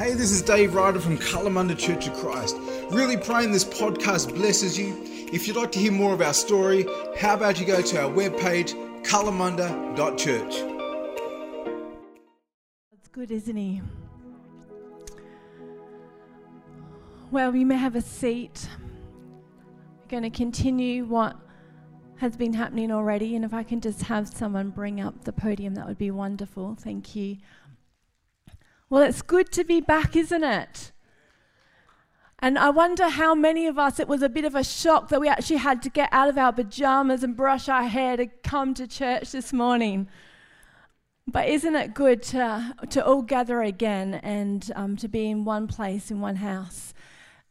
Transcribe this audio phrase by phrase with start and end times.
[0.00, 2.56] Hey, this is Dave Ryder from Kalamunda Church of Christ.
[2.90, 4.96] Really praying this podcast blesses you.
[5.30, 6.86] If you'd like to hear more of our story,
[7.18, 8.72] how about you go to our webpage,
[9.04, 10.54] kalamunda.church.
[12.90, 13.82] That's good, isn't he?
[17.30, 18.70] Well, you may have a seat.
[20.00, 21.36] We're going to continue what
[22.16, 25.74] has been happening already, and if I can just have someone bring up the podium,
[25.74, 26.74] that would be wonderful.
[26.80, 27.36] Thank you.
[28.90, 30.90] Well, it's good to be back, isn't it?
[32.40, 35.20] And I wonder how many of us, it was a bit of a shock that
[35.20, 38.74] we actually had to get out of our pajamas and brush our hair to come
[38.74, 40.08] to church this morning.
[41.28, 45.68] But isn't it good to, to all gather again and um, to be in one
[45.68, 46.92] place, in one house?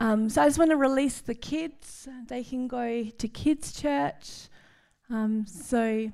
[0.02, 2.06] Um, so I just want to release the kids.
[2.28, 4.50] They can go to kids' church.
[5.10, 6.12] Um, so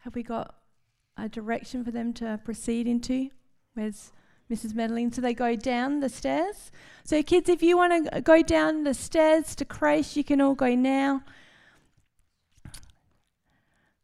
[0.00, 0.56] have we got
[1.16, 3.30] a direction for them to proceed into?
[3.72, 4.12] Where's
[4.50, 4.74] Mrs.
[4.74, 5.12] Madeline.
[5.12, 6.70] So they go down the stairs.
[7.04, 10.54] So, kids, if you want to go down the stairs to creche, you can all
[10.54, 11.22] go now.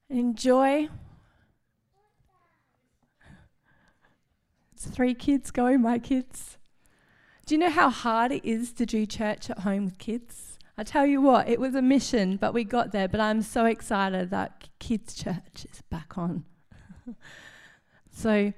[0.09, 0.89] Enjoy.
[4.73, 6.59] It's three kids going, my kids.
[7.47, 10.59] Do you know how hard it is to do church at home with kids?
[10.77, 13.07] I tell you what, it was a mission, but we got there.
[13.07, 16.45] But I'm so excited that kids' church is back on.
[18.11, 18.53] so,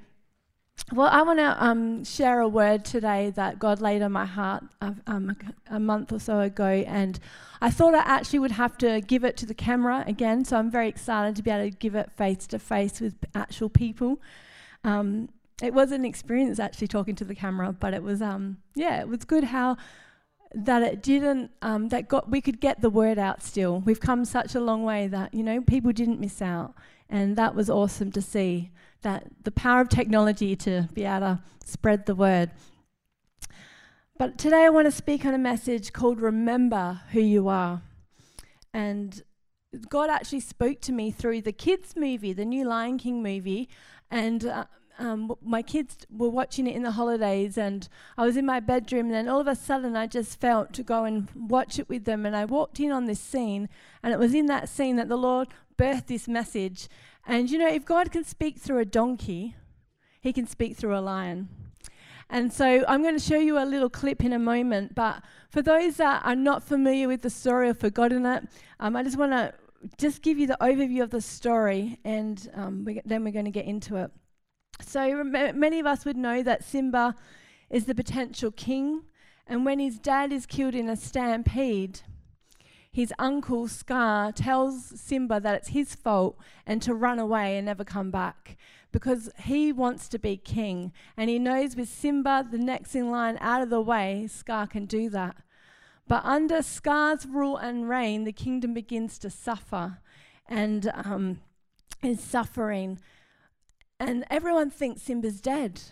[0.93, 4.63] well, I want to um, share a word today that God laid on my heart
[4.81, 5.37] um,
[5.69, 7.19] a month or so ago, and
[7.61, 10.45] I thought I actually would have to give it to the camera again.
[10.45, 13.69] So I'm very excited to be able to give it face to face with actual
[13.69, 14.21] people.
[14.85, 15.29] Um,
[15.61, 19.09] it was an experience actually talking to the camera, but it was um, yeah, it
[19.09, 19.77] was good how
[20.55, 23.43] that it didn't um, that got we could get the word out.
[23.43, 26.75] Still, we've come such a long way that you know people didn't miss out,
[27.11, 28.71] and that was awesome to see
[29.07, 32.51] that the power of technology to be able to spread the word.
[34.19, 37.83] But today I want to speak on a message called Remember Who You Are.
[38.75, 39.23] And
[39.89, 43.69] God actually spoke to me through the kids' movie, the new Lion King movie.
[44.11, 44.65] And uh,
[44.99, 47.89] um, my kids were watching it in the holidays, and
[48.19, 50.83] I was in my bedroom, and then all of a sudden I just felt to
[50.83, 52.27] go and watch it with them.
[52.27, 53.69] And I walked in on this scene,
[54.03, 55.47] and it was in that scene that the Lord
[55.79, 56.89] birthed this message.
[57.27, 59.57] And you know, if God can speak through a donkey,
[60.21, 61.49] he can speak through a lion.
[62.29, 64.95] And so I'm going to show you a little clip in a moment.
[64.95, 68.45] But for those that are not familiar with the story or forgotten it,
[68.81, 69.55] um, I just want to
[69.99, 73.51] just give you the overview of the story, and um, we, then we're going to
[73.51, 74.11] get into it.
[74.81, 77.15] So many of us would know that Simba
[77.71, 79.03] is the potential king,
[79.47, 82.01] and when his dad is killed in a stampede,
[82.97, 87.85] his uncle Scar tells Simba that it's his fault and to run away and never
[87.85, 88.57] come back
[88.91, 90.95] because he wants to be king.
[91.15, 94.87] And he knows with Simba, the next in line out of the way, Scar can
[94.87, 95.37] do that.
[96.09, 99.99] But under Scar's rule and reign, the kingdom begins to suffer
[100.49, 101.41] and um,
[102.03, 102.99] is suffering.
[104.01, 105.83] And everyone thinks Simba's dead.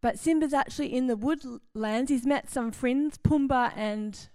[0.00, 2.10] But Simba's actually in the woodlands.
[2.10, 4.30] He's met some friends, Pumbaa and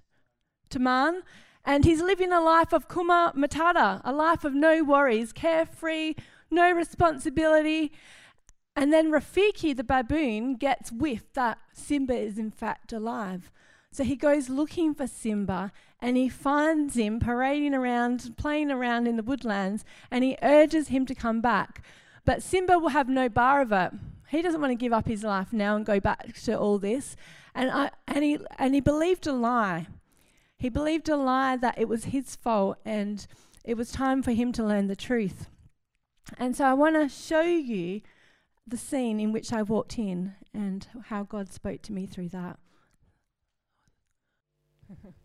[0.70, 1.24] Timon,
[1.66, 6.16] and he's living a life of Hakuna Matata, a life of no worries, carefree,
[6.50, 7.92] no responsibility.
[8.76, 13.52] And then Rafiki, the baboon, gets whiff that Simba is in fact alive.
[13.92, 19.18] So he goes looking for Simba and he finds him parading around, playing around in
[19.18, 21.84] the woodlands, and he urges him to come back.
[22.26, 23.92] But Simba will have no bar of it.
[24.30, 27.16] He doesn't want to give up his life now and go back to all this.
[27.54, 29.88] And, I, and, he, and he believed a lie.
[30.62, 33.26] He believed a lie that it was his fault and
[33.66, 35.50] it was time for him to learn the truth.
[36.38, 38.02] And so I want to show you
[38.68, 42.60] the scene in which I walked in and how God spoke to me through that.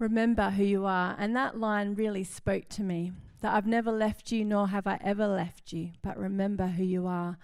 [0.00, 1.14] Remember who you are.
[1.20, 3.12] And that line really spoke to me
[3.42, 7.06] that I've never left you, nor have I ever left you, but remember who you
[7.06, 7.38] are.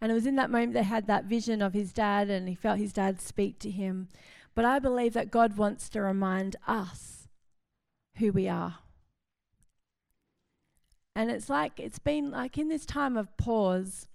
[0.00, 2.54] And it was in that moment they had that vision of his dad and he
[2.54, 4.08] felt his dad speak to him.
[4.54, 7.28] But I believe that God wants to remind us
[8.18, 8.78] who we are.
[11.14, 14.06] And it's like, it's been like in this time of pause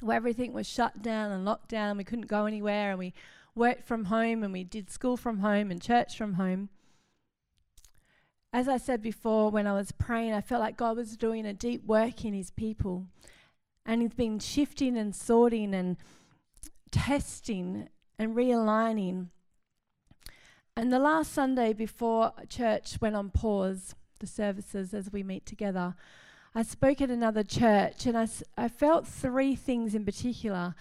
[0.00, 3.14] where everything was shut down and locked down, we couldn't go anywhere, and we
[3.54, 6.68] worked from home and we did school from home and church from home.
[8.52, 11.52] As I said before, when I was praying, I felt like God was doing a
[11.52, 13.06] deep work in his people.
[13.86, 15.96] And he's been shifting and sorting and
[16.90, 17.88] testing
[18.18, 19.28] and realigning.
[20.76, 25.94] And the last Sunday before church went on pause, the services as we meet together,
[26.54, 30.74] I spoke at another church and I, s- I felt three things in particular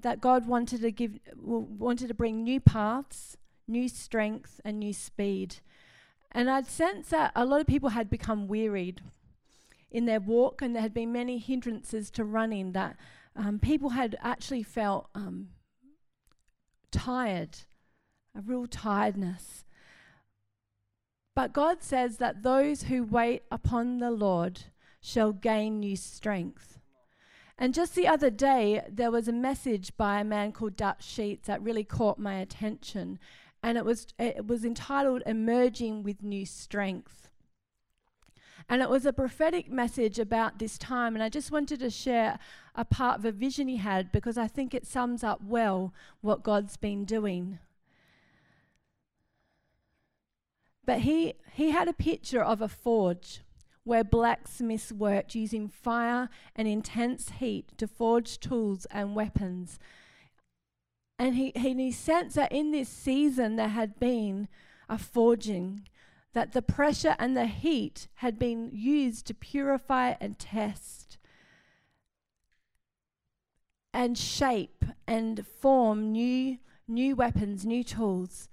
[0.00, 3.36] that God wanted to give, wanted to bring new paths,
[3.66, 5.56] new strength, and new speed.
[6.30, 9.00] And I'd sense that a lot of people had become wearied
[9.90, 12.96] in their walk, and there had been many hindrances to running that
[13.34, 15.48] um, people had actually felt um,
[16.90, 17.58] tired,
[18.36, 19.64] a real tiredness.
[21.34, 24.62] But God says that those who wait upon the Lord
[25.00, 26.78] shall gain new strength.
[27.56, 31.46] And just the other day, there was a message by a man called Dutch Sheets
[31.46, 33.18] that really caught my attention.
[33.62, 37.27] And it was, it was entitled Emerging with New Strength.
[38.68, 41.14] And it was a prophetic message about this time.
[41.14, 42.38] And I just wanted to share
[42.74, 46.42] a part of a vision he had because I think it sums up well what
[46.42, 47.58] God's been doing.
[50.84, 53.42] But he, he had a picture of a forge
[53.84, 59.78] where blacksmiths worked using fire and intense heat to forge tools and weapons.
[61.18, 64.48] And he, he, he sensed that in this season there had been
[64.88, 65.88] a forging,
[66.32, 71.18] that the pressure and the heat had been used to purify and test
[73.92, 78.48] and shape and form new, new weapons, new tools.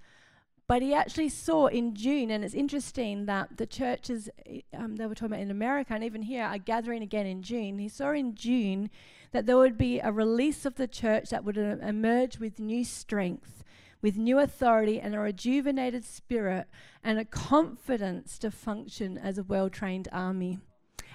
[0.68, 4.28] But he actually saw in June, and it's interesting that the churches,
[4.76, 7.78] um, they were talking about in America and even here, are gathering again in June.
[7.78, 8.90] He saw in June
[9.30, 12.84] that there would be a release of the church that would uh, emerge with new
[12.84, 13.62] strength,
[14.02, 16.66] with new authority, and a rejuvenated spirit,
[17.02, 20.58] and a confidence to function as a well trained army.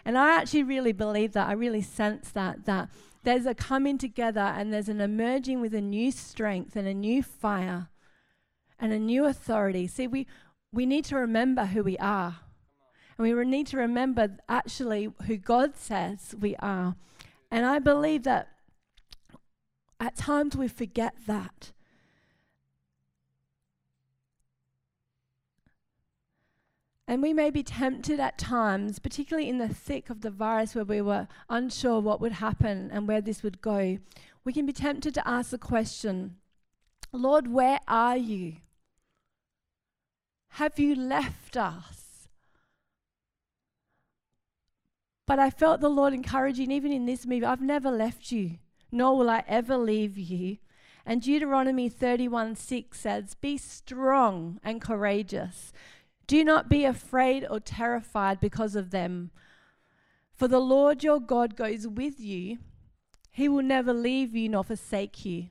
[0.03, 1.47] And I actually really believe that.
[1.47, 2.89] I really sense that, that
[3.23, 7.21] there's a coming together and there's an emerging with a new strength and a new
[7.21, 7.89] fire
[8.79, 9.87] and a new authority.
[9.87, 10.25] See, we,
[10.71, 12.37] we need to remember who we are.
[13.17, 16.95] And we need to remember actually who God says we are.
[17.51, 18.47] And I believe that
[19.99, 21.73] at times we forget that.
[27.11, 30.85] And we may be tempted at times, particularly in the thick of the virus where
[30.85, 33.97] we were unsure what would happen and where this would go.
[34.45, 36.37] We can be tempted to ask the question
[37.11, 38.59] Lord, where are you?
[40.51, 42.29] Have you left us?
[45.27, 48.51] But I felt the Lord encouraging, even in this movie, I've never left you,
[48.89, 50.59] nor will I ever leave you.
[51.05, 55.73] And Deuteronomy 31 6 says, Be strong and courageous.
[56.31, 59.31] Do not be afraid or terrified because of them.
[60.31, 62.59] For the Lord your God goes with you,
[63.31, 65.49] he will never leave you nor forsake you.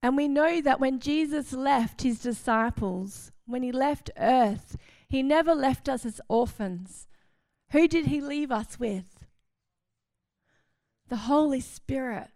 [0.00, 4.76] And we know that when Jesus left his disciples, when he left earth,
[5.08, 7.08] he never left us as orphans.
[7.72, 9.26] Who did he leave us with?
[11.08, 12.28] The Holy Spirit,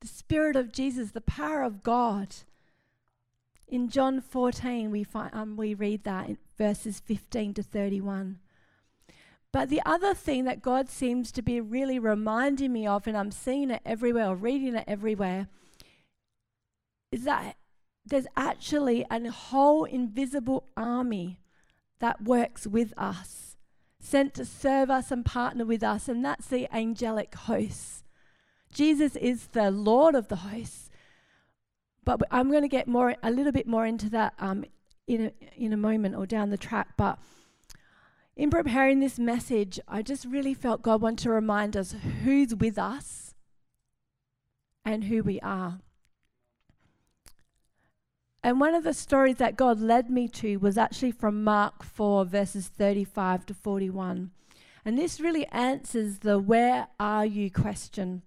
[0.00, 2.36] the Spirit of Jesus, the power of God.
[3.70, 8.40] In John 14, we, find, um, we read that in verses 15 to 31.
[9.52, 13.30] But the other thing that God seems to be really reminding me of, and I'm
[13.30, 15.46] seeing it everywhere, or reading it everywhere,
[17.12, 17.56] is that
[18.04, 21.38] there's actually a whole invisible army
[22.00, 23.56] that works with us,
[24.00, 28.02] sent to serve us and partner with us, and that's the angelic hosts.
[28.72, 30.89] Jesus is the Lord of the hosts.
[32.04, 34.64] But I'm going to get more, a little bit more into that um,
[35.06, 36.96] in a, in a moment or down the track.
[36.96, 37.18] But
[38.36, 42.78] in preparing this message, I just really felt God wanted to remind us who's with
[42.78, 43.34] us
[44.84, 45.80] and who we are.
[48.42, 52.24] And one of the stories that God led me to was actually from Mark 4,
[52.24, 54.30] verses 35 to 41.
[54.84, 58.22] And this really answers the where are you question.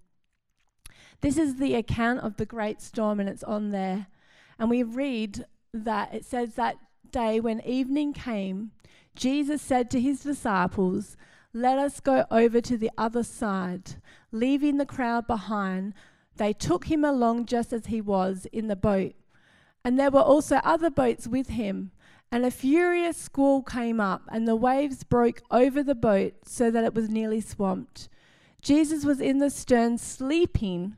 [1.23, 4.07] This is the account of the great storm, and it's on there.
[4.59, 6.75] And we read that it says that
[7.11, 8.71] day when evening came,
[9.15, 11.15] Jesus said to his disciples,
[11.53, 13.95] Let us go over to the other side.
[14.33, 15.93] Leaving the crowd behind,
[16.35, 19.13] they took him along just as he was in the boat.
[19.85, 21.91] And there were also other boats with him.
[22.33, 26.83] And a furious squall came up, and the waves broke over the boat so that
[26.83, 28.09] it was nearly swamped.
[28.61, 30.97] Jesus was in the stern, sleeping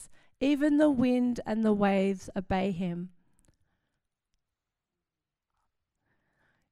[0.41, 3.09] Even the wind and the waves obey him.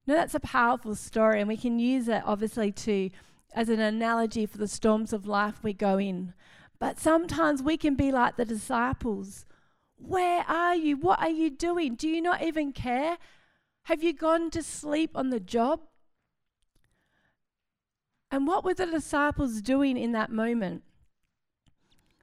[0.07, 3.11] Now, that's a powerful story, and we can use it obviously to
[3.53, 6.33] as an analogy for the storms of life we go in.
[6.79, 9.45] But sometimes we can be like the disciples.
[9.97, 10.97] Where are you?
[10.97, 11.93] What are you doing?
[11.93, 13.17] Do you not even care?
[13.83, 15.81] Have you gone to sleep on the job?
[18.31, 20.83] And what were the disciples doing in that moment?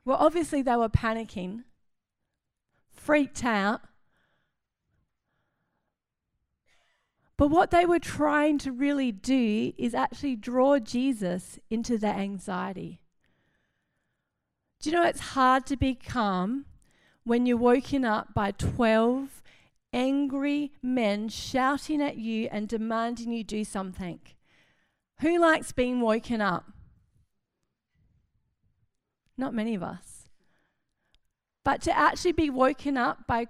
[0.07, 1.65] Well, obviously, they were panicking,
[2.93, 3.81] freaked out.
[7.37, 13.01] But what they were trying to really do is actually draw Jesus into their anxiety.
[14.81, 16.67] Do you know it's hard to be calm
[17.25, 19.43] when you're woken up by 12
[19.93, 24.21] angry men shouting at you and demanding you do something?
[25.21, 26.76] Who likes being woken up?
[29.39, 30.29] Not many of us.
[31.65, 33.49] But to actually be woken up by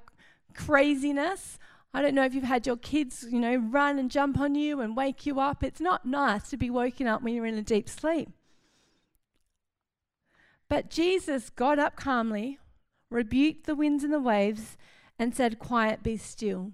[0.55, 1.59] craziness,
[1.93, 4.81] I don't know if you've had your kids, you know, run and jump on you
[4.81, 5.63] and wake you up.
[5.63, 8.31] It's not nice to be woken up when you're in a deep sleep.
[10.69, 12.59] But Jesus got up calmly,
[13.11, 14.77] rebuked the winds and the waves,
[15.19, 16.73] and said, Quiet, be still.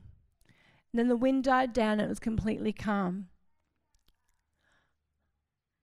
[0.92, 3.28] And then the wind died down and it was completely calm.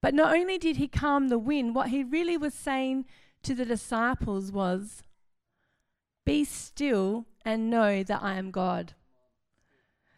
[0.01, 3.05] But not only did he calm the wind, what he really was saying
[3.43, 5.03] to the disciples was,
[6.25, 8.93] Be still and know that I am God.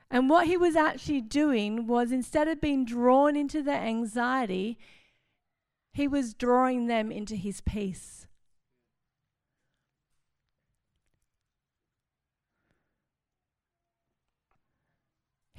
[0.09, 4.77] And what he was actually doing was instead of being drawn into their anxiety,
[5.93, 8.27] he was drawing them into his peace.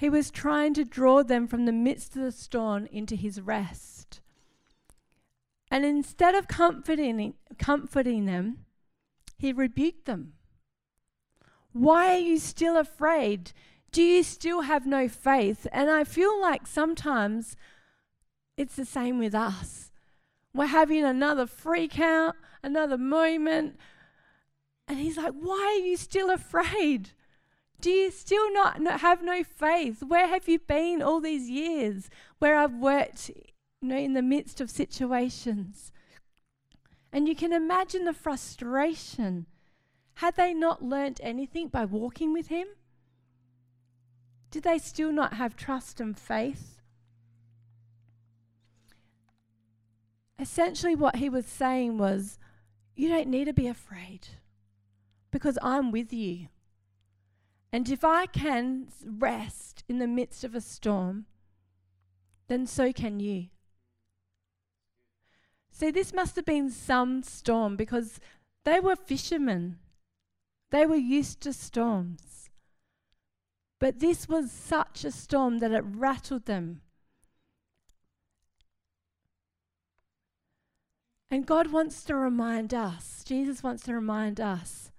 [0.03, 4.21] He was trying to draw them from the midst of the storm into his rest.
[5.71, 8.65] And instead of comforting, comforting them,
[9.39, 10.33] he rebuked them.
[11.71, 13.53] Why are you still afraid?
[13.93, 15.69] Do you still have no faith?
[15.71, 17.55] And I feel like sometimes
[18.57, 19.93] it's the same with us.
[20.53, 23.77] We're having another freak out, another moment.
[24.89, 27.13] And he's like, Why are you still afraid?
[27.83, 30.05] Do you still not have no faith?
[30.05, 32.09] Where have you been all these years
[32.39, 35.91] where I've worked you know, in the midst of situations?
[37.13, 39.47] And you can imagine the frustration.
[40.15, 42.69] Had they not learnt anything by walking with him?
[44.53, 46.81] Did they still not have trust and faith?
[50.39, 52.39] Essentially, what he was saying was,
[52.95, 54.29] You don't need to be afraid
[55.33, 56.47] because I'm with you.
[57.73, 61.25] And if I can rest in the midst of a storm,
[62.49, 63.47] then so can you.
[65.71, 68.21] See, this must have been some storm because
[68.67, 69.79] they were fishermen.
[70.71, 72.51] They were used to storms.
[73.81, 76.83] But this was such a storm that it rattled them.
[81.31, 84.91] And God wants to remind us, Jesus wants to remind us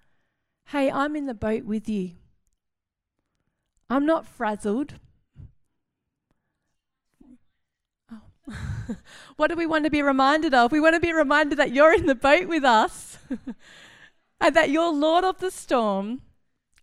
[0.67, 2.13] hey, I'm in the boat with you.
[3.89, 4.95] I'm not frazzled.
[8.11, 8.21] Oh.
[9.35, 10.71] what do we want to be reminded of?
[10.71, 13.17] We want to be reminded that you're in the boat with us
[14.41, 16.21] and that you're Lord of the storm.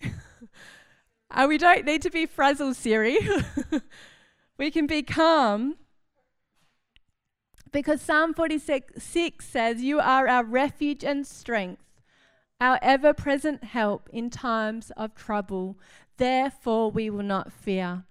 [1.31, 3.19] and we don't need to be frazzled, Siri.
[4.59, 5.77] we can be calm
[7.73, 11.83] because Psalm 46 says, You are our refuge and strength,
[12.61, 15.79] our ever present help in times of trouble.
[16.21, 18.05] Therefore, we will not fear.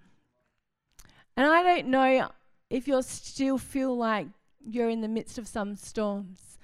[1.36, 2.28] And I don't know
[2.68, 4.26] if you still feel like
[4.66, 6.58] you're in the midst of some storms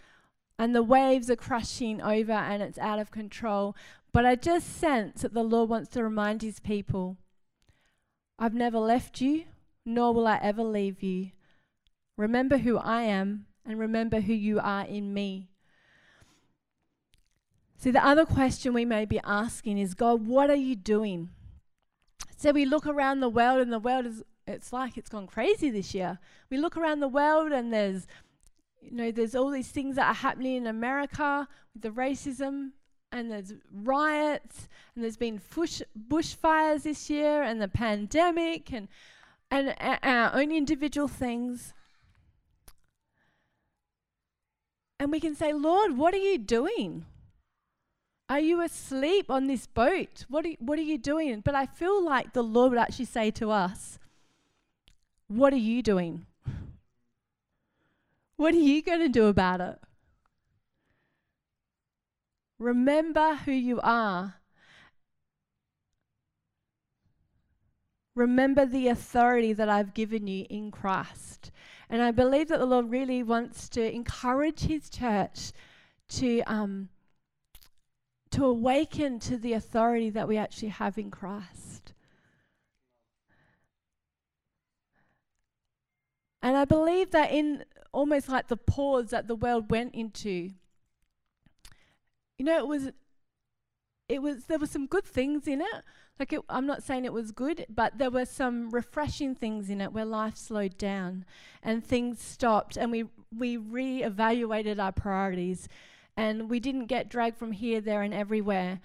[0.59, 3.77] and the waves are crashing over and it's out of control.
[4.13, 7.17] But I just sense that the Lord wants to remind his people
[8.41, 9.45] I've never left you,
[9.85, 11.31] nor will I ever leave you.
[12.17, 15.51] Remember who I am and remember who you are in me.
[17.79, 21.31] See, the other question we may be asking is God, what are you doing?
[22.37, 25.71] So we look around the world and the world is it's like it's gone crazy
[25.71, 26.19] this year.
[26.51, 28.07] We look around the world and there's
[28.81, 32.71] you know, there's all these things that are happening in America with the racism
[33.11, 38.89] and there's riots and there's been bush bushfires this year and the pandemic and
[39.51, 41.73] and our own individual things.
[44.99, 47.07] And we can say, Lord, what are you doing?
[48.29, 50.25] Are you asleep on this boat?
[50.29, 51.41] What are, you, what are you doing?
[51.41, 53.99] But I feel like the Lord would actually say to us,
[55.29, 56.27] What are you doing?
[58.37, 59.79] What are you going to do about it?
[62.59, 64.35] Remember who you are.
[68.15, 71.51] Remember the authority that I've given you in Christ.
[71.89, 75.53] And I believe that the Lord really wants to encourage His church
[76.11, 76.89] to, um,
[78.31, 81.93] to awaken to the authority that we actually have in Christ.
[86.43, 90.51] And I believe that in almost like the pause that the world went into,
[92.39, 92.91] you know, it was,
[94.09, 95.83] it was, there were some good things in it.
[96.19, 99.83] Like, it, I'm not saying it was good, but there were some refreshing things in
[99.83, 101.27] it where life slowed down
[101.63, 103.05] and things stopped, and we
[103.37, 105.69] we re-evaluated our priorities,
[106.17, 108.81] and we didn't get dragged from here, there, and everywhere.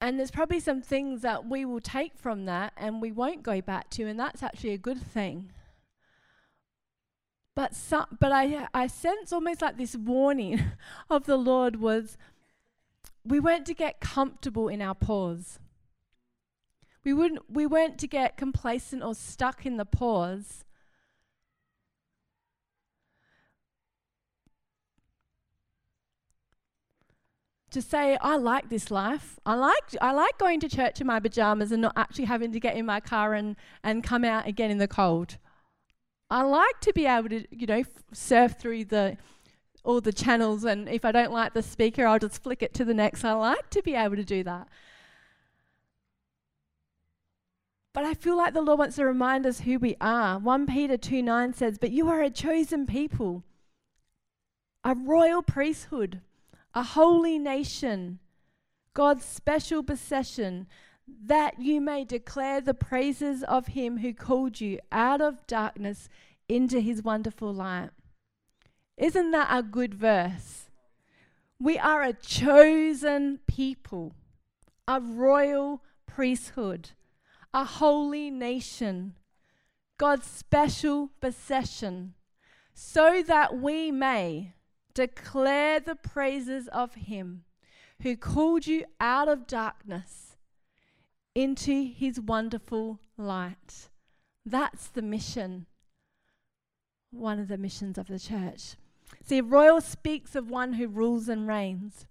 [0.00, 3.60] And there's probably some things that we will take from that and we won't go
[3.60, 5.52] back to, and that's actually a good thing.
[7.54, 10.62] But some, but I I sense almost like this warning
[11.10, 12.16] of the Lord was
[13.24, 15.58] we weren't to get comfortable in our pause.
[17.04, 20.64] We wouldn't we weren't to get complacent or stuck in the pause.
[27.72, 29.38] To say I like this life.
[29.44, 32.60] I like I like going to church in my pajamas and not actually having to
[32.60, 35.38] get in my car and and come out again in the cold.
[36.30, 39.18] I like to be able to, you know, f- surf through the
[39.84, 42.84] all the channels and if I don't like the speaker, I'll just flick it to
[42.84, 43.24] the next.
[43.24, 44.68] I like to be able to do that.
[47.92, 50.38] But I feel like the Lord wants to remind us who we are.
[50.38, 53.44] 1 Peter 2 9 says, But you are a chosen people,
[54.82, 56.20] a royal priesthood,
[56.74, 58.18] a holy nation,
[58.94, 60.66] God's special possession,
[61.06, 66.08] that you may declare the praises of him who called you out of darkness
[66.48, 67.90] into his wonderful light.
[68.96, 70.70] Isn't that a good verse?
[71.58, 74.14] We are a chosen people,
[74.86, 76.90] a royal priesthood,
[77.54, 79.14] a holy nation,
[79.98, 82.14] God's special possession,
[82.74, 84.54] so that we may
[84.94, 87.44] declare the praises of Him
[88.02, 90.36] who called you out of darkness
[91.34, 93.88] into His wonderful light.
[94.44, 95.66] That's the mission,
[97.10, 98.76] one of the missions of the church.
[99.24, 102.06] See, royal speaks of one who rules and reigns.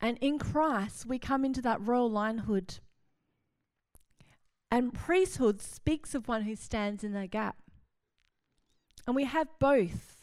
[0.00, 2.80] And in Christ, we come into that royal linehood.
[4.70, 7.56] And priesthood speaks of one who stands in the gap.
[9.06, 10.13] And we have both.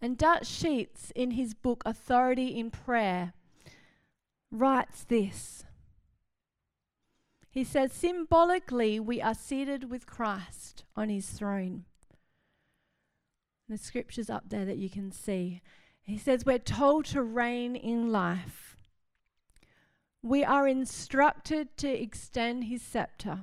[0.00, 3.32] And Dutch Sheets, in his book Authority in Prayer,
[4.50, 5.64] writes this.
[7.50, 11.84] He says, symbolically, we are seated with Christ on his throne.
[13.68, 15.62] The scripture's up there that you can see.
[16.02, 18.76] He says, We're told to reign in life.
[20.22, 23.42] We are instructed to extend his scepter.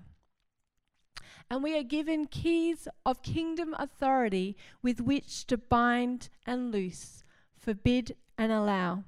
[1.50, 7.24] And we are given keys of kingdom authority with which to bind and loose,
[7.58, 9.04] forbid and allow.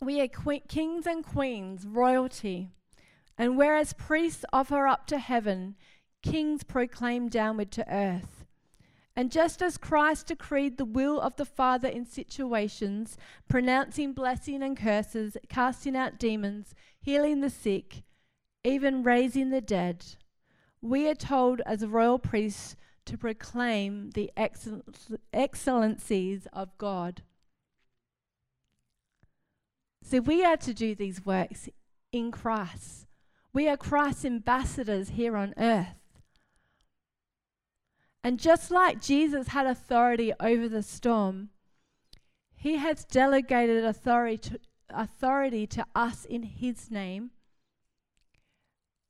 [0.00, 2.70] We are que- kings and queens, royalty.
[3.36, 5.76] And whereas priests offer up to heaven,
[6.22, 8.44] kings proclaim downward to earth.
[9.16, 14.76] And just as Christ decreed the will of the Father in situations, pronouncing blessing and
[14.76, 18.02] curses, casting out demons, healing the sick,
[18.64, 20.04] even raising the dead,
[20.82, 24.82] we are told as royal priests to proclaim the excell-
[25.32, 27.22] excellencies of God.
[30.02, 31.68] So we are to do these works
[32.12, 33.06] in Christ.
[33.52, 36.00] We are Christ's ambassadors here on earth.
[38.22, 41.50] And just like Jesus had authority over the storm,
[42.54, 47.30] he has delegated authority to, authority to us in his name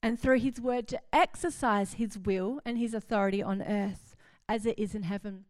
[0.02, 4.16] and through his word to exercise his will and his authority on earth
[4.48, 5.44] as it is in heaven.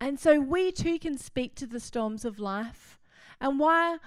[0.00, 2.98] And so we too can speak to the storms of life.
[3.40, 3.98] And why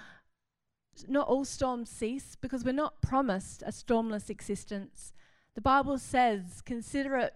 [1.08, 2.36] not all storms cease?
[2.40, 5.14] Because we're not promised a stormless existence.
[5.56, 7.34] The Bible says, consider it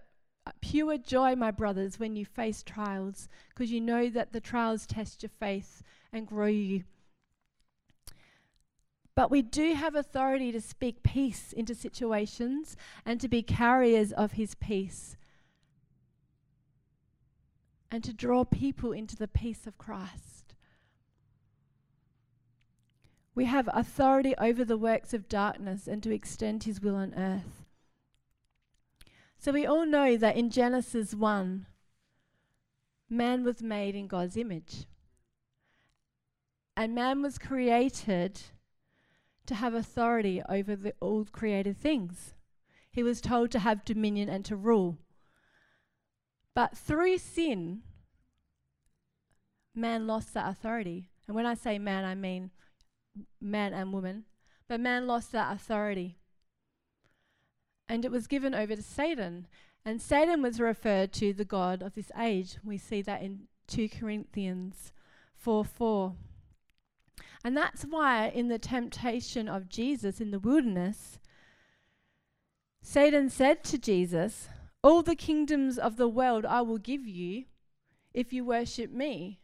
[0.60, 5.22] pure joy, my brothers, when you face trials, because you know that the trials test
[5.22, 6.84] your faith and grow you.
[9.14, 14.32] But we do have authority to speak peace into situations and to be carriers of
[14.32, 15.16] his peace
[17.90, 20.54] and to draw people into the peace of Christ.
[23.34, 27.66] We have authority over the works of darkness and to extend his will on earth.
[29.38, 31.66] So we all know that in Genesis 1,
[33.10, 34.86] man was made in God's image.
[36.76, 38.40] And man was created
[39.46, 42.34] to have authority over the, all created things.
[42.90, 44.98] He was told to have dominion and to rule.
[46.54, 47.82] But through sin,
[49.74, 51.08] man lost that authority.
[51.26, 52.50] And when I say man, I mean
[53.40, 54.24] man and woman.
[54.68, 56.18] But man lost that authority.
[57.88, 59.46] And it was given over to Satan.
[59.84, 62.56] And Satan was referred to the God of this age.
[62.62, 64.92] We see that in 2 Corinthians
[65.36, 66.14] 4 4.
[67.44, 71.18] And that's why in the temptation of Jesus in the wilderness,
[72.82, 74.48] Satan said to Jesus,
[74.82, 77.44] All the kingdoms of the world I will give you
[78.14, 79.40] if you worship me.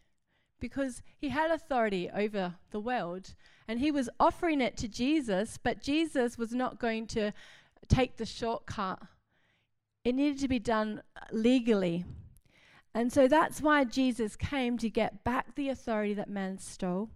[0.60, 3.34] Because he had authority over the world
[3.68, 7.32] and he was offering it to Jesus, but Jesus was not going to
[7.88, 9.00] take the shortcut.
[10.04, 12.04] It needed to be done legally.
[12.92, 17.10] And so that's why Jesus came to get back the authority that man stole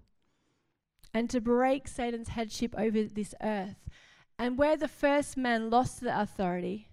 [1.15, 3.89] and to break Satan's headship over this earth.
[4.39, 6.89] And where the first man lost the authority,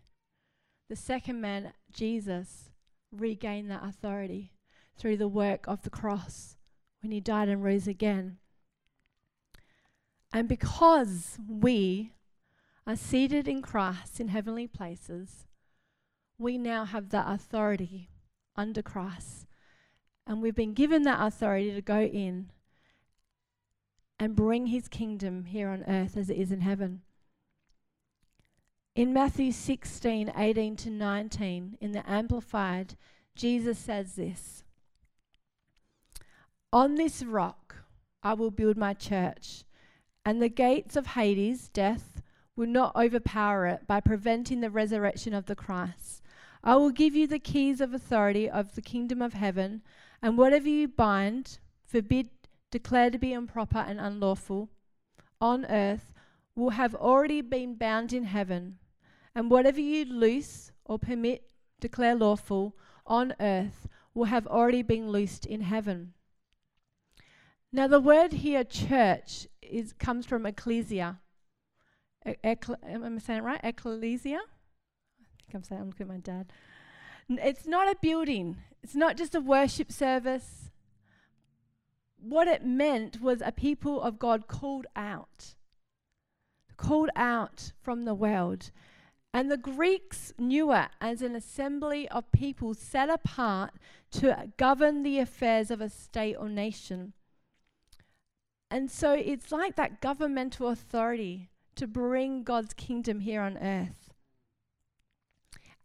[0.90, 2.72] the second man, Jesus,
[3.12, 4.52] regained that authority
[4.98, 6.58] through the work of the cross
[7.02, 8.38] when he died and rose again.
[10.34, 12.14] And because we
[12.86, 15.48] are seated in Christ in heavenly places,
[16.38, 18.10] we now have that authority
[18.56, 19.48] under Christ.
[20.28, 22.52] And we've been given that authority to go in
[24.20, 27.02] and bring his kingdom here on earth as it is in heaven.
[28.96, 32.98] In Matthew 16, 18 to 19, in the Amplified,
[33.36, 34.64] Jesus says this
[36.74, 37.76] On this rock
[38.22, 39.64] I will build my church,
[40.26, 42.22] and the gates of Hades, death,
[42.58, 46.22] will not overpower it by preventing the resurrection of the Christ.
[46.62, 49.82] I will give you the keys of authority of the kingdom of heaven,
[50.22, 52.30] and whatever you bind, forbid
[52.72, 54.70] declared to be improper and unlawful
[55.42, 56.14] on earth
[56.56, 58.78] will have already been bound in heaven,
[59.34, 65.46] and whatever you loose or permit, declare lawful on earth will have already been loosed
[65.46, 66.14] in heaven.
[67.72, 71.20] Now, the word here, church, is comes from ecclesia.
[72.28, 73.60] E- am I saying it right?
[73.64, 74.40] Ecclesia?
[74.40, 75.82] I think I'm saying.
[75.82, 76.52] I'm looking at my dad.
[77.30, 78.58] N- it's not a building.
[78.82, 80.69] It's not just a worship service
[82.22, 85.56] what it meant was a people of God called out,
[86.78, 88.72] called out from the world.
[89.34, 93.72] And the Greeks knew it as an assembly of people set apart
[94.12, 97.14] to govern the affairs of a state or nation.
[98.72, 104.14] And so it's like that governmental authority to bring God's kingdom here on earth.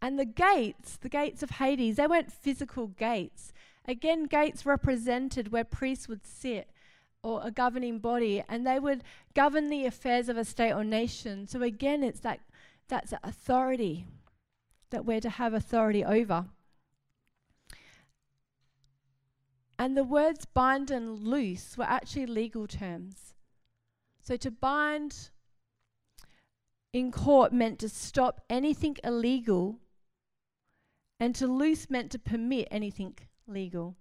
[0.01, 3.53] And the gates, the gates of Hades, they weren't physical gates.
[3.87, 6.71] Again, gates represented where priests would sit
[7.21, 11.47] or a governing body and they would govern the affairs of a state or nation.
[11.47, 12.39] So again, it's that
[12.87, 14.05] that's authority
[14.91, 16.45] that we're to have authority over.
[19.77, 23.33] And the words bind and loose were actually legal terms.
[24.21, 25.29] So to bind
[26.93, 29.79] in court meant to stop anything illegal,
[31.19, 33.95] and to loose meant to permit anything legal.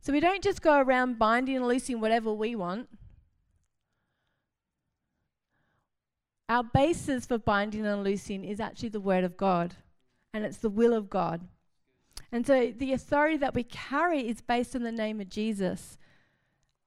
[0.00, 2.88] So we don't just go around binding and loosing whatever we want.
[6.48, 9.74] Our basis for binding and loosing is actually the Word of God,
[10.32, 11.42] and it's the will of God.
[12.32, 15.98] And so the authority that we carry is based on the name of Jesus,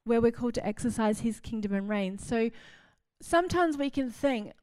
[0.04, 2.18] where we're called to exercise His kingdom and reign.
[2.18, 2.50] So
[3.22, 4.54] sometimes we can think,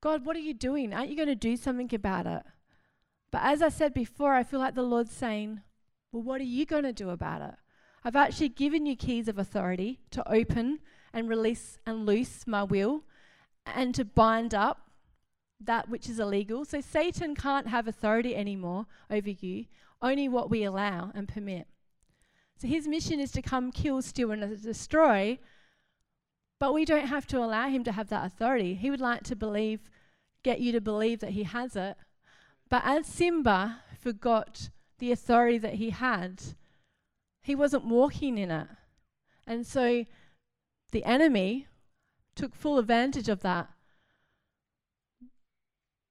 [0.00, 0.94] God, what are you doing?
[0.94, 2.42] Aren't you going to do something about it?
[3.30, 5.60] But as I said before, I feel like the Lord's saying,
[6.12, 7.54] Well, what are you going to do about it?
[8.04, 10.80] I've actually given you keys of authority to open
[11.12, 13.02] and release and loose my will
[13.66, 14.90] and to bind up
[15.60, 16.64] that which is illegal.
[16.64, 19.66] So Satan can't have authority anymore over you,
[20.00, 21.66] only what we allow and permit.
[22.56, 25.38] So his mission is to come, kill, steal, and destroy,
[26.58, 28.74] but we don't have to allow him to have that authority.
[28.74, 29.80] He would like to believe,
[30.42, 31.96] get you to believe that he has it,
[32.68, 36.42] but as Simba forgot the authority that he had,
[37.42, 38.68] he wasn't walking in it.
[39.46, 40.04] And so
[40.92, 41.66] the enemy
[42.34, 43.70] took full advantage of that.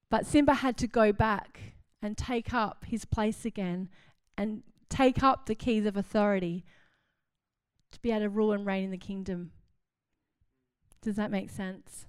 [0.10, 1.60] But Simba had to go back
[2.02, 3.90] and take up his place again
[4.38, 6.66] and take up the keys of authority
[7.92, 9.52] to be able to rule and reign in the kingdom.
[11.02, 12.07] Does that make sense?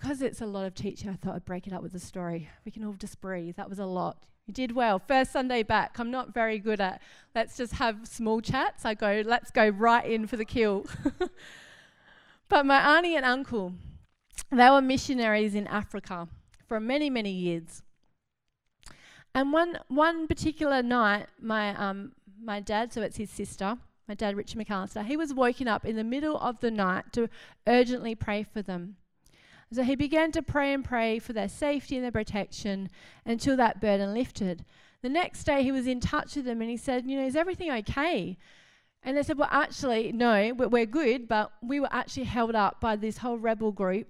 [0.00, 2.48] Because it's a lot of teaching, I thought I'd break it up with a story.
[2.64, 3.56] We can all just breathe.
[3.56, 4.16] That was a lot.
[4.46, 4.98] You did well.
[4.98, 5.98] First Sunday back.
[5.98, 7.02] I'm not very good at
[7.34, 8.84] let's just have small chats.
[8.84, 10.86] I go, let's go right in for the kill.
[12.48, 13.74] but my auntie and uncle,
[14.50, 16.28] they were missionaries in Africa
[16.66, 17.82] for many, many years.
[19.34, 24.34] And one one particular night, my um, my dad, so it's his sister, my dad
[24.34, 27.28] Richard McAllister, he was woken up in the middle of the night to
[27.68, 28.96] urgently pray for them.
[29.72, 32.90] So he began to pray and pray for their safety and their protection
[33.24, 34.64] until that burden lifted.
[35.02, 37.36] The next day he was in touch with them and he said, You know, is
[37.36, 38.36] everything okay?
[39.02, 42.96] And they said, Well, actually, no, we're good, but we were actually held up by
[42.96, 44.08] this whole rebel group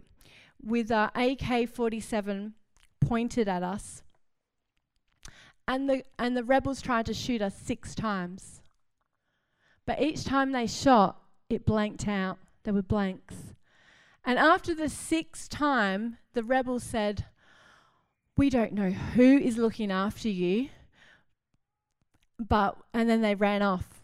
[0.62, 2.54] with uh, AK 47
[3.00, 4.02] pointed at us.
[5.68, 8.60] And the, and the rebels tried to shoot us six times.
[9.86, 12.38] But each time they shot, it blanked out.
[12.64, 13.54] There were blanks.
[14.24, 17.26] And after the sixth time, the rebels said,
[18.36, 20.68] We don't know who is looking after you.
[22.38, 24.00] But, and then they ran off.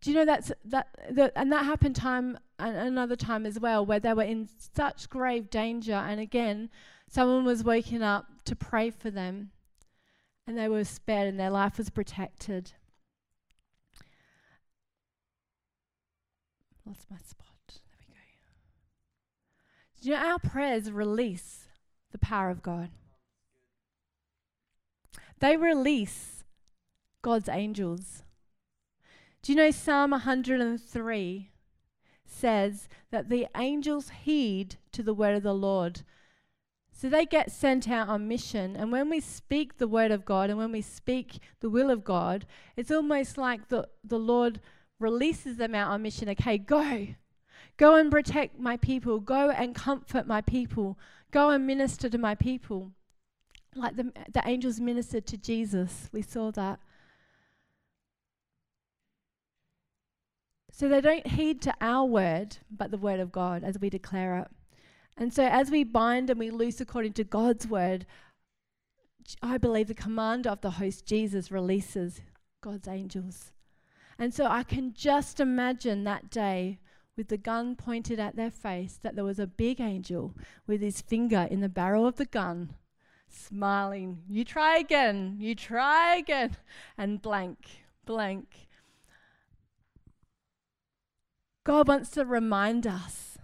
[0.00, 3.86] Do you know that's that, that and that happened time and another time as well
[3.86, 6.68] where they were in such grave danger and again
[7.08, 9.50] someone was waking up to pray for them
[10.46, 12.72] and they were spared and their life was protected.
[16.94, 17.46] Lost my spot.
[17.68, 18.20] There we go.
[20.00, 21.64] Do you know our prayers release
[22.12, 22.90] the power of God?
[25.40, 26.44] They release
[27.20, 28.22] God's angels.
[29.42, 31.50] Do you know Psalm 103
[32.26, 36.02] says that the angels heed to the word of the Lord?
[36.92, 38.76] So they get sent out on mission.
[38.76, 42.04] And when we speak the word of God and when we speak the will of
[42.04, 44.60] God, it's almost like the, the Lord
[45.00, 46.28] releases them out on mission.
[46.30, 47.08] Okay, go.
[47.76, 49.20] Go and protect my people.
[49.20, 50.98] Go and comfort my people.
[51.30, 52.92] Go and minister to my people.
[53.74, 56.08] Like the, the angels ministered to Jesus.
[56.12, 56.78] We saw that.
[60.70, 64.38] So they don't heed to our word, but the word of God as we declare
[64.38, 64.48] it.
[65.16, 68.06] And so as we bind and we loose according to God's word,
[69.40, 72.20] I believe the commander of the host, Jesus, releases
[72.60, 73.52] God's angels.
[74.18, 76.78] And so I can just imagine that day
[77.16, 80.34] with the gun pointed at their face that there was a big angel
[80.66, 82.74] with his finger in the barrel of the gun,
[83.28, 86.56] smiling, You try again, you try again,
[86.98, 88.68] and blank, blank.
[91.64, 93.38] God wants to remind us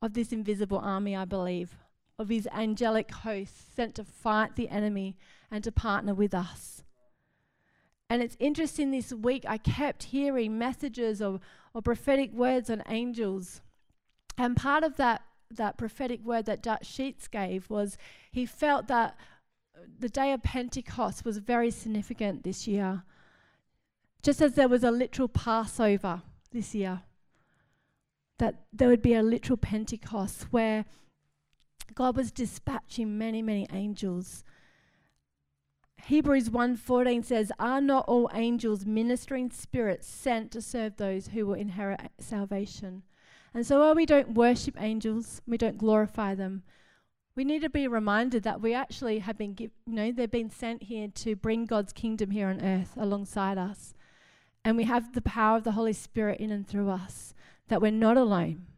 [0.00, 1.76] of this invisible army, I believe,
[2.18, 5.16] of his angelic hosts sent to fight the enemy
[5.50, 6.75] and to partner with us.
[8.08, 11.40] And it's interesting this week, I kept hearing messages of,
[11.74, 13.60] of prophetic words on angels.
[14.38, 17.98] And part of that, that prophetic word that Dutch Sheets gave was
[18.30, 19.16] he felt that
[19.98, 23.02] the day of Pentecost was very significant this year.
[24.22, 27.02] Just as there was a literal Passover this year,
[28.38, 30.84] that there would be a literal Pentecost where
[31.94, 34.44] God was dispatching many, many angels
[36.06, 41.54] Hebrews 1:14 says, "Are not all angels ministering spirits sent to serve those who will
[41.54, 43.02] inherit salvation?"
[43.52, 46.62] And so while we don't worship angels, we don't glorify them,
[47.34, 50.48] we need to be reminded that we actually have been give, you know, they've been
[50.48, 53.92] sent here to bring God's kingdom here on earth alongside us.
[54.64, 57.34] And we have the power of the Holy Spirit in and through us,
[57.66, 58.68] that we're not alone.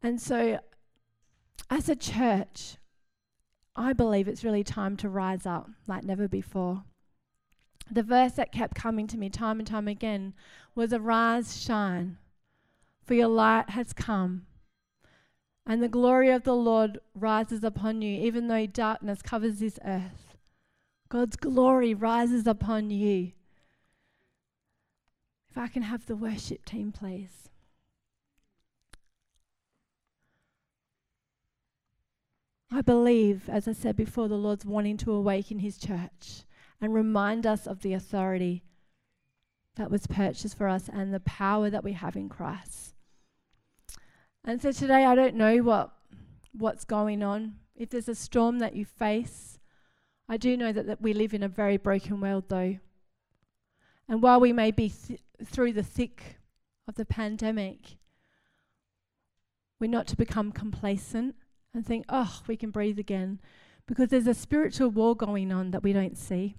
[0.00, 0.60] And so
[1.70, 2.76] as a church,
[3.76, 6.84] I believe it's really time to rise up like never before.
[7.90, 10.34] The verse that kept coming to me time and time again
[10.74, 12.18] was Arise, shine,
[13.04, 14.46] for your light has come,
[15.66, 20.36] and the glory of the Lord rises upon you, even though darkness covers this earth.
[21.08, 23.32] God's glory rises upon you.
[25.50, 27.50] If I can have the worship team, please.
[32.70, 36.44] I believe, as I said before, the Lord's wanting to awaken His church
[36.80, 38.64] and remind us of the authority
[39.76, 42.94] that was purchased for us and the power that we have in Christ.
[44.44, 45.92] And so today, I don't know what
[46.52, 47.54] what's going on.
[47.74, 49.58] If there's a storm that you face,
[50.28, 52.78] I do know that, that we live in a very broken world, though.
[54.08, 56.36] And while we may be th- through the thick
[56.86, 57.96] of the pandemic,
[59.80, 61.34] we're not to become complacent
[61.74, 63.40] and think, oh, we can breathe again.
[63.86, 66.56] Because there's a spiritual war going on that we don't see.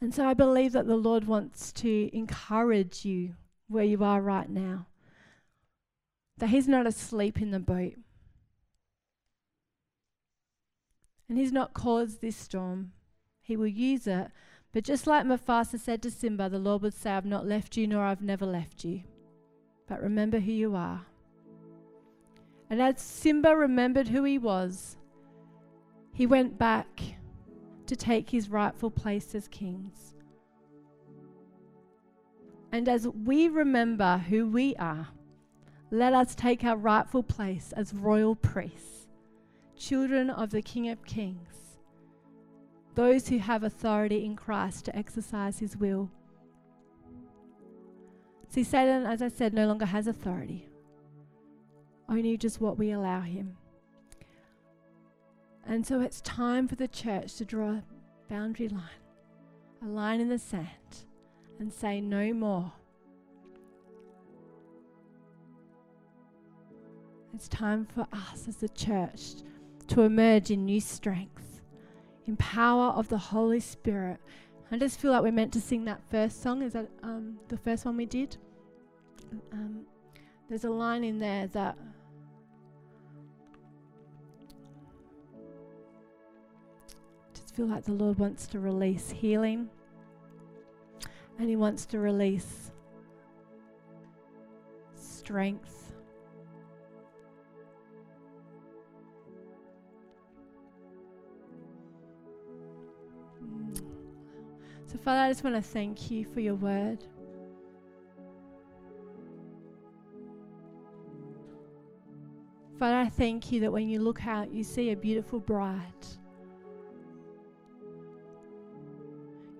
[0.00, 3.34] And so I believe that the Lord wants to encourage you
[3.68, 4.86] where you are right now,
[6.38, 7.94] that He's not asleep in the boat.
[11.28, 12.92] And He's not caused this storm,
[13.40, 14.32] He will use it.
[14.72, 17.86] But just like Mephibosheth said to Simba, the Lord would say, I've not left you,
[17.86, 19.02] nor I've never left you.
[19.86, 21.06] But remember who you are.
[22.72, 24.96] And as Simba remembered who he was,
[26.14, 27.02] he went back
[27.84, 30.14] to take his rightful place as kings.
[32.72, 35.08] And as we remember who we are,
[35.90, 39.06] let us take our rightful place as royal priests,
[39.76, 41.76] children of the King of Kings,
[42.94, 46.10] those who have authority in Christ to exercise his will.
[48.48, 50.70] See, Satan, as I said, no longer has authority,
[52.12, 53.56] only just what we allow him.
[55.66, 57.84] And so it's time for the church to draw a
[58.28, 58.82] boundary line,
[59.82, 60.66] a line in the sand,
[61.58, 62.72] and say no more.
[67.34, 69.36] It's time for us as a church
[69.88, 71.62] to emerge in new strength,
[72.26, 74.18] in power of the Holy Spirit.
[74.70, 76.62] I just feel like we're meant to sing that first song.
[76.62, 78.36] Is that um, the first one we did?
[79.52, 79.86] Um,
[80.48, 81.78] there's a line in there that
[87.52, 89.68] feel like the Lord wants to release healing
[91.38, 92.70] and He wants to release
[94.94, 95.92] strength.
[103.44, 103.76] Mm.
[104.86, 107.04] So, Father, I just want to thank you for your word.
[112.78, 115.82] Father, I thank you that when you look out, you see a beautiful bride.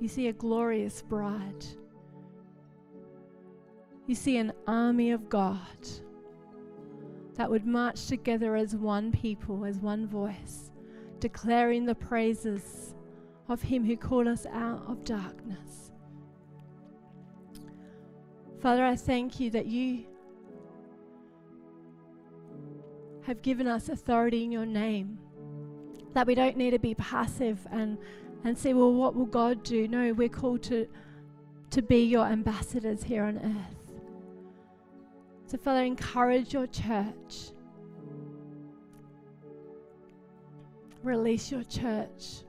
[0.02, 1.64] You see a glorious bride.
[4.08, 5.60] You see an army of God
[7.36, 10.72] that would march together as one people, as one voice,
[11.20, 12.96] declaring the praises
[13.48, 15.92] of Him who called us out of darkness.
[18.60, 20.02] Father, I thank you that you
[23.22, 25.20] have given us authority in your name,
[26.12, 27.98] that we don't need to be passive and
[28.44, 29.86] and say, well, what will God do?
[29.88, 30.88] No, we're called to,
[31.70, 34.00] to be your ambassadors here on earth.
[35.46, 37.50] So, Father, encourage your church.
[41.02, 42.44] Release your church.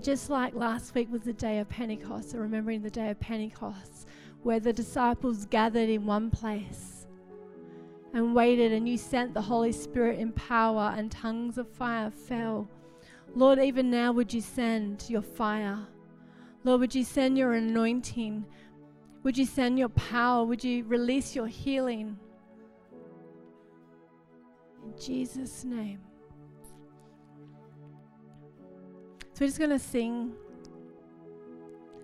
[0.00, 4.06] Just like last week was the day of Pentecost, so remembering the day of Pentecost,
[4.42, 7.06] where the disciples gathered in one place
[8.14, 12.68] and waited, and you sent the Holy Spirit in power, and tongues of fire fell
[13.34, 15.78] Lord, even now, would you send your fire?
[16.64, 18.44] Lord, would you send your anointing?
[19.22, 20.44] Would you send your power?
[20.44, 22.18] Would you release your healing?
[24.84, 26.00] In Jesus' name.
[29.32, 30.32] So we're just going to sing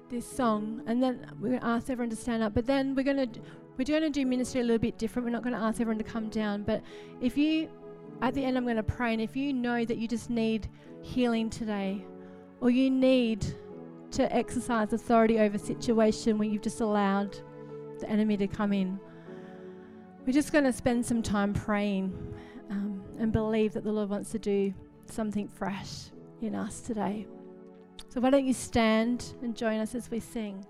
[0.09, 2.55] this song, and then we're going to ask everyone to stand up.
[2.55, 3.41] But then we're going to
[3.77, 5.27] we're going to do ministry a little bit different.
[5.27, 6.63] We're not going to ask everyone to come down.
[6.63, 6.83] But
[7.21, 7.69] if you,
[8.23, 10.69] at the end, I'm going to pray, and if you know that you just need
[11.05, 12.05] healing today,
[12.61, 13.47] or you need
[14.13, 17.37] to exercise authority over a situation where you've just allowed
[18.01, 18.99] the enemy to come in,
[20.27, 22.35] we're just going to spend some time praying
[22.71, 24.73] um, and believe that the Lord wants to do
[25.07, 26.07] something fresh
[26.41, 27.27] in us today.
[28.09, 30.65] So, why don't you stand and join us as we sing?